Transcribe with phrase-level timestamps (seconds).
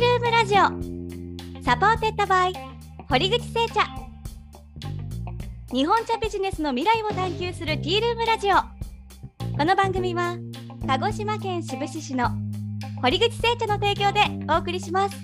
[0.00, 1.62] ールームラジオ。
[1.62, 2.54] サポーテッドバイ
[3.10, 3.86] 堀口製茶。
[5.70, 8.54] 日本茶ビジネスの未来を探求するティールームラジオ。
[9.58, 10.38] この番組は
[10.86, 12.30] 鹿児島県志布志市の
[13.02, 15.16] 堀口製茶の提供でお送りします。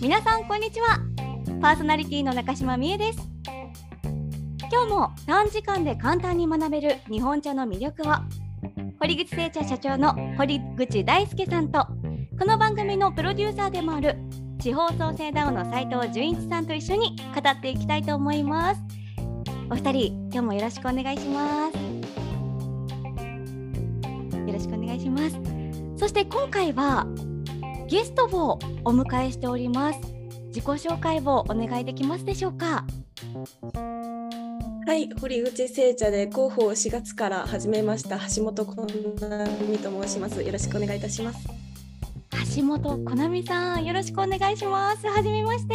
[0.00, 1.00] 皆さんこんにちは。
[1.60, 3.18] パーソナリティの中島美恵です。
[4.72, 8.14] 今日も短時間で簡単に学べる日本茶の魅力を
[8.98, 11.86] 堀口製茶社長の堀口大輔さんと
[12.36, 14.16] この番組のプロデューサーでもある
[14.60, 18.80] 地方創生ダウの斉藤純一さんと一緒に語っていきたいと思います。
[19.70, 21.76] お二人今日もよろしくお願いします。
[24.36, 25.38] よろしくお願いします。
[25.96, 27.06] そして今回は
[27.88, 30.00] ゲストをお迎えしております。
[30.48, 32.84] 自己紹介をお願いできますでしょうか？
[34.86, 38.86] はい、堀口製茶で広報4月から始めました橋本こ
[39.28, 40.42] なみと申します。
[40.42, 41.63] よろしくお願いいたします。
[42.56, 45.08] 橋本こなみさん、よろしくお願いします。
[45.08, 45.74] はじめまして。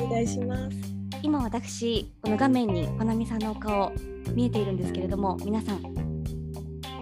[0.00, 0.76] お願いします。
[1.22, 3.92] 今私この画面にこなみさんのお顔
[4.34, 5.82] 見えているんですけれども、皆さん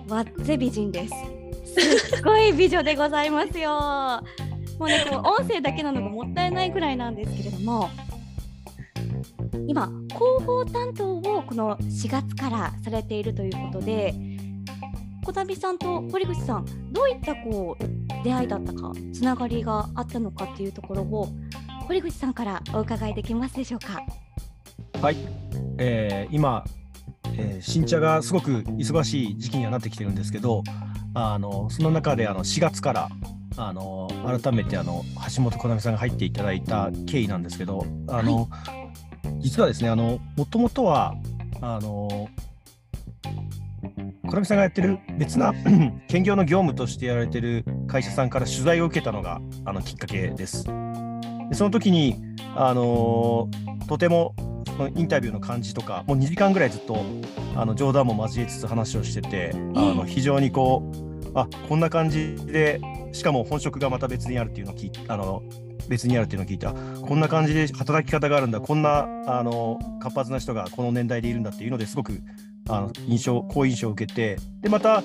[0.09, 1.15] わっぜ美人です。
[2.11, 3.71] すっごい美女でございますよ。
[4.79, 7.89] もうね、こう音声だけなのがもったいないくらいなんですけれども。
[9.69, 14.15] 今広報担当をこの4月からされているということで
[15.25, 21.29] 小旅さんと堀口さんどういったこう出会いだったかつながりがあったのかっていうところを
[21.87, 24.01] 堀口さんからお伺いできますでしょうか？
[25.01, 25.17] はい、
[25.79, 26.65] えー、今、
[27.35, 30.63] えー、新茶がすごく忙しい時期にはなってきてるんですけど
[31.15, 33.09] あのその中であの4月から
[33.57, 34.09] あの
[34.43, 35.03] 改めてあの
[35.35, 38.81] 橋本好美さんが入っていただいた経緯なんですけどあの、はい。
[39.41, 41.15] 実はですね、あの、もともとは、
[41.61, 42.29] あの、
[44.27, 45.53] 小波さんがやってる別な
[46.09, 50.65] 兼業の業務としてやられてる会社さんから取材を受けたのがあのきっかけです。
[50.65, 52.17] でその時に、
[52.55, 53.49] あの
[53.89, 54.35] とても
[54.67, 57.03] そのインタビューの感じとか、もう2時間ぐらいずっと
[57.57, 59.57] あの冗談も交えつつ話をしてて、あ
[59.93, 62.81] の非常にこう、あこんな感じで、
[63.13, 65.43] しかも本職がまた別にあるっていうのを聞いあの
[65.89, 72.21] 別にあるっていうのを聞いたこんな感じで働き方があるんだこんなあの活発な人がこの年代でいるんだっていうのですごく
[72.69, 75.03] あの印象好印象を受けてでまた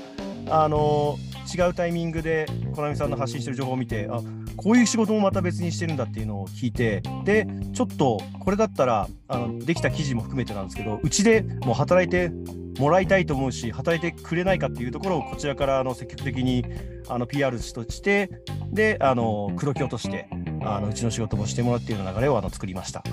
[0.48, 4.22] あの違うタイミングで小波さんの発信してる情報を見てあ
[4.58, 12.32] こういう仕事もまた別にしてるんだっていうのを聞いてでちょっとこれだったらあのできた記事も含めてなんですけどうちでもう働いて
[12.80, 16.66] もらいたいと思うし働いてくれないかっていうところをこちらからあの積極的に
[17.08, 18.30] あの PR として
[18.72, 20.28] であの口説き落として
[20.64, 23.04] あのうちの仕事もしてもらうっていう流れをあの作りました。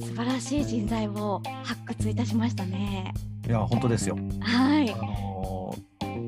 [0.00, 3.12] 素晴らしい人材を発掘いたしましたね。
[3.46, 4.16] いや本当ですよ。
[4.40, 4.92] はい。
[4.92, 5.55] あの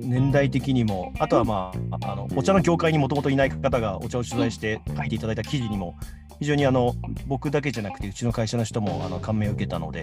[0.09, 5.97] 年代的にもあとはまああのお茶の業界にもともといない方がお茶を取材して書いていただいた記事にも
[6.39, 6.95] 非常にあの
[7.27, 10.03] 僕だけじゃなくてうちの会社の人もあの感銘を受けたので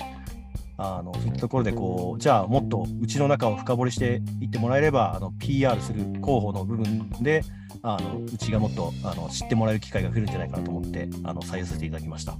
[0.77, 7.43] あのそういったところでこうじゃあもっとうちの中を深掘りしていってもらえればあの PR する広報の部分で
[7.81, 12.33] あのうちがもっとあの知ってもらえる機会が増えるんじゃないかなと思ってあの採用させていただきました。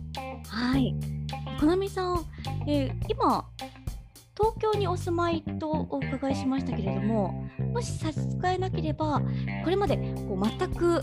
[0.48, 0.96] はい、
[1.60, 2.26] こなみさん、
[2.68, 3.46] えー、今
[4.38, 9.22] 東京にお住まいとお伺いしましたけれどももし差し支えなければ
[9.64, 11.02] これまでこう全く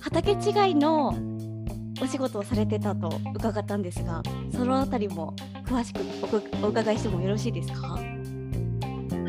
[0.00, 1.14] 畑違いの
[2.02, 4.22] お仕事をされてたと伺ったんですが
[4.52, 5.34] そのあたりも
[5.66, 6.00] 詳しく
[6.64, 7.98] お伺いしてもよろしいですか？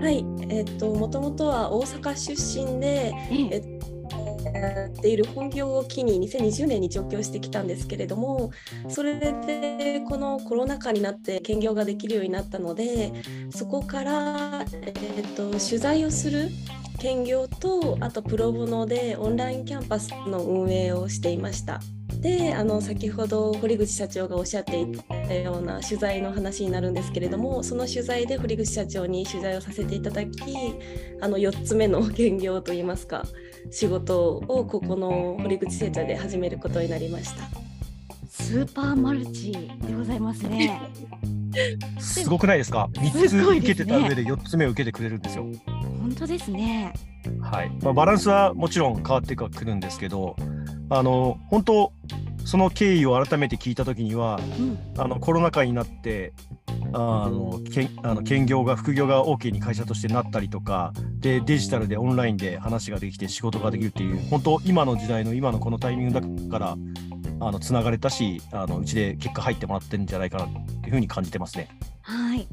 [0.01, 3.13] はい、えっ、ともともとは大阪出身で、
[3.51, 3.74] えっや
[4.65, 8.51] っている本業を機に2020年に上京してきたんですけれども
[8.87, 13.13] それでこのコロナ禍になって兼業ができるようになったので
[13.51, 16.49] そこから、えっと、取材をする
[16.99, 21.79] 兼業とあとプロボノでオンラインキャンパスの運営をしていました。
[22.21, 24.87] であの先ほど堀口社長がおっしゃってい
[25.27, 30.41] たような取材の話になるんですけれどもその取材で堀口社長に取材をさせていただき
[31.21, 33.25] あの4つ目の兼業といいますか
[33.71, 37.43] 仕事をここの堀口製茶で始めることになりました。
[38.29, 40.79] スーパーマルチでございますね。
[41.99, 45.45] すごくないですか？3つ受けてた上で4つ目を受けてくれるんですよ。
[45.99, 46.93] 本当ですね。
[47.41, 47.71] はい。
[47.81, 50.35] まあ、バランスはもちろん変わってくるんですけど
[50.89, 51.93] あの本当
[52.45, 56.33] その経緯を改めて聞いた時には、うん、あのコロナ禍になって
[56.93, 66.21] あのけあの兼業が副業が OK に会社としてなったりとかでデジタルでオンラインで話ができて仕事ができるっていう本当今の時代の今のこのタイミングだ
[66.51, 66.77] から
[67.41, 70.47] あのつながれたしあのうちで結果入ってもらってるんじゃないかなっ
[70.81, 71.67] ていうふうに感じてますね。
[72.01, 72.47] はい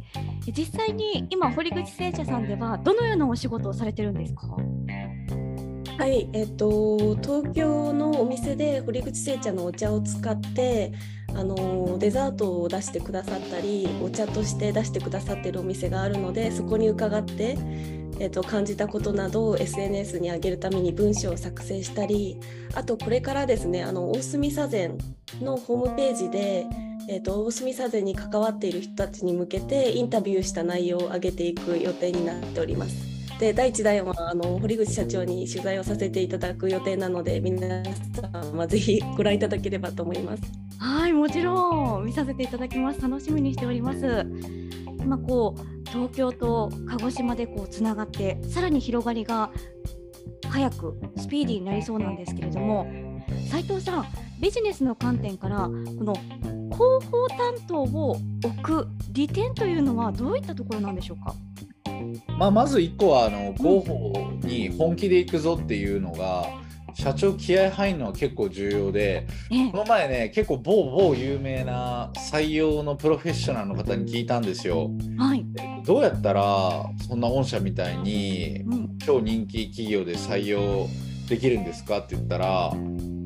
[0.50, 4.48] 実際に今堀口製茶さんではどのようなお仕事をされてるんですか？
[5.98, 10.92] はい、えっと東京のお店で堀口製茶のお茶を使って
[11.34, 17.56] あのデザートを出してくださったりお茶として出してくださってるお店があるのでそこに伺って、
[18.18, 22.38] えっと、感じたことなどを SNS に上げるために文章を作成したり
[22.74, 24.98] あとこれからですねあの大隅左膳
[25.40, 26.66] のホームページで
[27.08, 33.11] えーと、大隅左膳に関わっている人たちに向けてインタビューした内容を上げていく予定になっております。
[33.42, 37.82] で第1弾はあの堀口社長に取材をさせていただく予定なので皆
[38.30, 40.42] さんはぜひご覧いただければと思います。
[40.78, 44.24] はいもちろん見させていただきます楽しみにしております。
[45.00, 49.50] 今こう東京と鹿児島でこうつながってさらに広がりが
[50.48, 52.86] 早くスピーディーになりそうなんですけれども
[53.50, 54.06] 斉藤さん
[54.40, 61.34] ビジネスの観点からこの広報担当を置く利点というのはどういったところなんでしょうか？
[62.38, 64.12] まあ、まず1個はあの広報
[64.42, 66.46] に本気でいくぞっていうのが、
[66.94, 69.26] 社長気合入るのは結構重要で、
[69.72, 74.90] この前ね結構某某有名な採用のプロフェッショナルの方に聞いたんですよ。
[75.16, 75.44] はい、
[75.84, 78.64] どうやったらそんな御社みたいに、
[79.04, 80.88] 超人気企業で採用
[81.28, 82.72] できるんですかって言ったら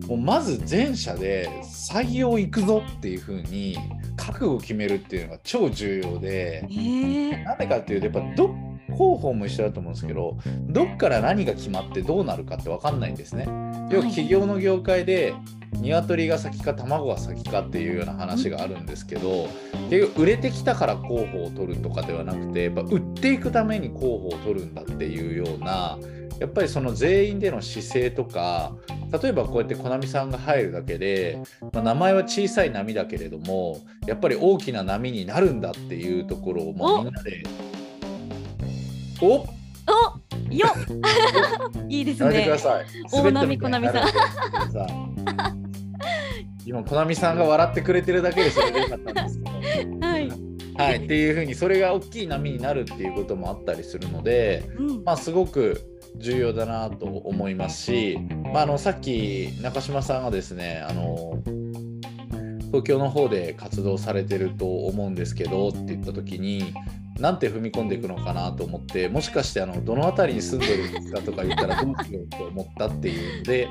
[0.06, 3.76] もうまず全社で採用行くぞっていう風に
[4.16, 8.54] 覚悟を決めるっていうのが超重要で、えー、なんでかっていうとやっぱど
[8.96, 10.38] 広報も一緒だと思うんですけど
[10.68, 13.44] どっから何が決まってどうなるかって分かんないんですね。
[13.90, 15.34] 要は企業の業界で
[15.80, 19.48] 鶏が先か卵が先かっていうような話があるんですけど
[19.90, 25.98] 結局売れてきたから広報を取るとかではなくてやっぱ売っていくために広報を取るんだっていうような
[26.40, 28.74] やっぱりその全員での姿勢とか
[29.22, 31.38] 例えばこうやってコナミさんが入るだけで、
[31.72, 37.42] まあ、名前は小さい波だけれどもやっぱり大きな波になるんだっていうところをもうみんなで
[39.20, 39.46] おお
[40.50, 40.66] よ
[41.88, 42.44] いいですね。
[42.44, 42.86] ください。
[43.12, 45.56] 大波さん。
[46.66, 50.06] 今コナミさんが笑ってくれてるだけでそれでよかったんですけど。
[50.06, 50.28] はい。
[50.76, 58.18] はい、っていうふうにそれが大きい波になるっていうこともあったりするので、うん、まあすごく重要だなと思いますし、
[58.52, 61.42] まあ、あのさっき中島さんがですねあの
[62.66, 66.74] 東京の方で活動されてると思うんですけどって言った時に
[67.18, 73.68] なんて踏み込んでいくのかなと思ってもしかしてあのどの辺りに住んでるんですかとか言ったらどうしようと思ったっていうので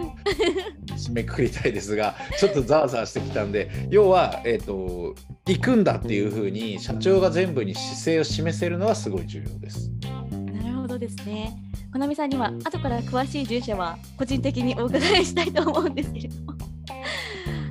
[0.95, 5.15] 締めくくりたいですがちょっとざわざわしてきたんで要は、えーと、
[5.45, 9.91] 行くんだっていうふうに社長が全部に姿勢を示せるのはすごい重要です。
[10.31, 11.55] なるほどですね。
[11.95, 16.53] こなみさんには後から詳しい住所は個人的にお伺いしたいと思うんですけれども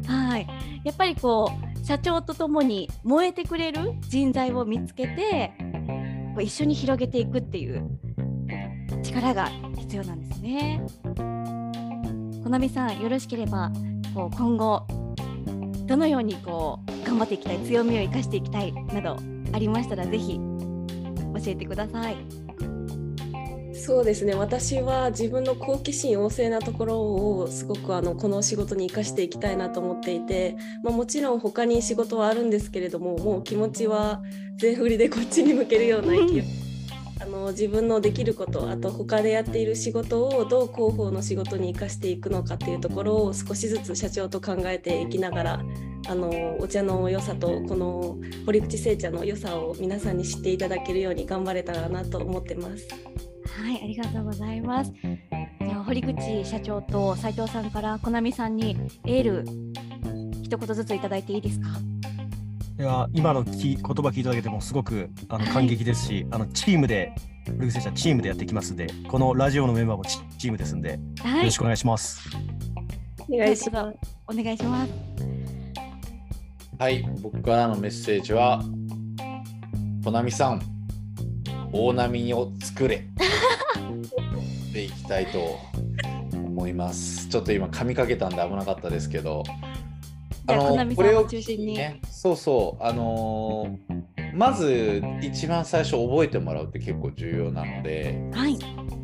[0.07, 0.47] はい
[0.83, 5.53] やっぱりこう社長とともに燃えてくれる人材を見つけて
[6.35, 7.89] こう一緒に広げていくっていう
[9.03, 9.49] 力が
[9.79, 10.85] 必要なんですね。
[12.43, 13.71] こなみさんよろしければ
[14.15, 14.87] こう今後
[15.87, 19.17] どのようにこう頑張っていきたい強みを生かしていきたいなど
[19.53, 20.41] ありましたらぜひ教
[21.47, 22.44] えてください。
[23.85, 27.01] そうですね私は自分の好奇心旺盛なところ
[27.41, 34.23] をすごくあのこの仕事に生かしていきたいなと思っていて、まあ、もちろん他に仕事はあるんですけれどももう気持ちは
[34.57, 36.45] 全振りでこっちに向けるような勢い。
[37.21, 45.65] あの自分のできることあと他でやっている仕事をどう広報の仕事に生かしていくのかっていうところを少しずつ社長と考えていきながら
[46.09, 48.17] あのお茶の良さとこの
[48.47, 52.89] 堀口製茶の良さを皆さんに知っていただけるように頑張れたらなと思ってます。
[53.65, 54.93] はい、ありがとうございます。
[54.93, 59.45] じゃあ堀口社長と斉藤さんからコナミさんにエール
[60.43, 61.69] 一言ずついただいていいですか？
[62.79, 67.15] いや今のき言葉聞いただけでもすごくあの感激ですし、はい、あのチームで
[67.47, 72.29] 堀口社長チームでやっていきますんで、このラジオのメンバーもチームですんで、はい、よろしくお願いします。
[73.31, 73.97] お願いします。
[74.29, 74.93] お願いします。
[76.79, 78.63] はい、僕からのメッセージは、
[80.05, 80.61] コナミさん、
[81.73, 83.07] 大波を作れ
[84.73, 85.59] でいきたいと
[86.33, 87.29] 思います。
[87.29, 89.43] ちょっと今噛みかけたんで危なかったですけど。
[90.47, 98.59] あのこれを中心に、ね、そうそうあのー、まず一番最初覚えてもらうって結構重要なので、はい、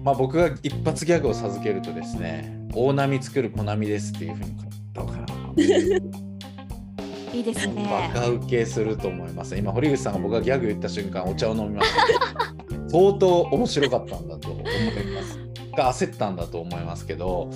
[0.04, 4.50] まあ、僕が一発ギャグを授けるとですね大波作る小波ですっていうふうに
[4.94, 5.26] 書ったかな。
[7.32, 7.88] いいですね。
[7.88, 9.56] バカ受けすると思います。
[9.56, 12.69] 今堀口さんが僕がギャグ言った瞬間お茶を飲みました。
[12.90, 15.50] 相当面白かったんだと思います。
[15.76, 17.50] が焦ったんだと思いますけど、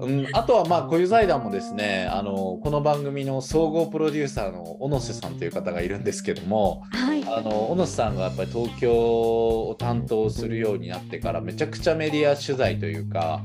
[0.00, 13.42] うん、あとはまあ小遊財団もですねあのこの番組の総合プロデューサーの小野瀬さんという方がいるんですけども、はい、あの小野瀬さんがやっぱり東京を担当するようになってからめちゃくちゃメディア取材というか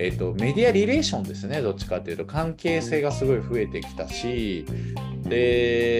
[0.00, 2.24] えーと、メディアリレーションですねどっちかっていうと。
[2.24, 4.64] 関係性がすごい増えてきたし
[5.24, 5.97] で、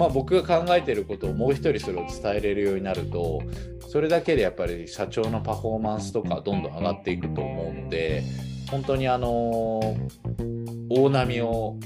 [0.00, 3.42] まあ、僕が考えてることをもう一人それを伝えれるようになると
[3.86, 8.22] それだけでやっぱり社長のパフォーマンスとかどんどん上がっていくと思うので
[8.70, 9.28] 本当にあの
[10.88, 11.76] 大波を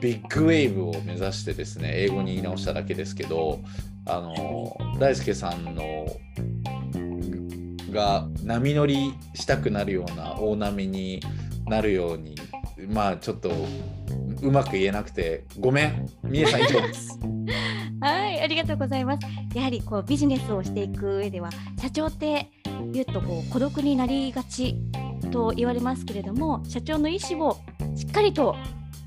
[0.00, 3.60] ビッグウェーブを目指してですね英語に言い直しただけですけど
[4.04, 6.06] あの大輔さんの
[7.92, 11.20] が波乗りしたくなるような大波に
[11.66, 12.34] なるように
[12.88, 13.52] まあちょっと
[14.42, 16.08] うまく言えなくてごめん。
[16.22, 16.80] みえさん以上。
[16.80, 17.18] で す
[18.00, 19.26] はいありがとうございます。
[19.54, 22.48] やはりこうビジネスをしていく上では社長って
[22.92, 24.76] 言うとこう孤独になりがち
[25.30, 27.56] と言われますけれども社長の意思を
[27.94, 28.56] しっかりと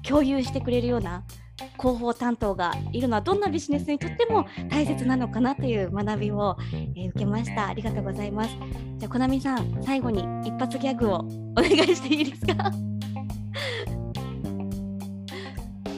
[0.08, 1.24] 共有してくれるような
[1.80, 7.68] 広報担当がいるのはどんなビジネスにとっても大切なのかなという学びを、えー、受けました。
[7.68, 8.50] ありがとうございます。
[8.98, 11.16] じゃあコナミさん最後に一発ギャグを
[11.52, 12.72] お願いしていいですか？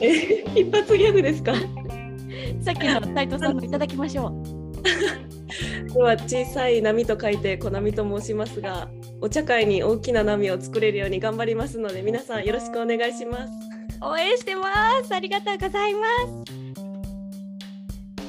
[0.00, 1.54] え一発ギャグですか？
[2.62, 5.92] さっきの斉藤さんのいただきましょう。
[5.94, 8.88] では小さい波と書いてコナミと申しますが
[9.22, 13.52] お茶会に大きな波を作れるように頑張りますので皆さんよろしくお願いします。
[14.02, 14.64] 応援してま
[15.04, 15.14] す。
[15.14, 16.00] ありがとうございま
[16.44, 16.66] す。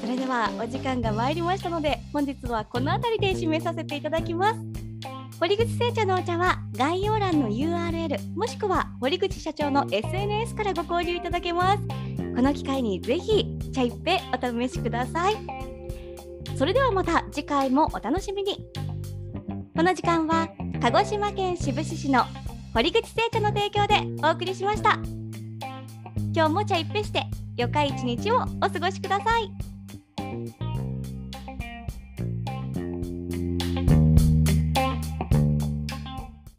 [0.02, 4.60] それではお時間が参りましたので本日はこの辺りで締めさせていただきます
[5.40, 11.84] 堀口製茶のお茶は概要欄の URL もしくは堀口社長の SNS からご購入いただけます。
[12.36, 15.36] この機会にぜひ茶一杯お試しください。
[16.58, 18.58] それではまた次回もお楽しみに。
[19.76, 20.50] この時間は
[20.82, 22.24] 鹿児島県志布志市の
[22.74, 23.96] 堀口製茶の提供で
[24.28, 24.98] お送りしました。
[26.34, 27.22] 今日も茶一杯して
[27.56, 29.77] 良か一日をお過ごしください。